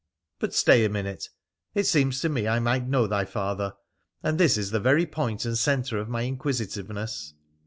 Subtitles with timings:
[0.39, 1.29] 'But stay a minute.
[1.75, 3.75] It seems to me I might know thy father;
[4.23, 7.33] and this is the very point and centre of my inquisi tiveness.'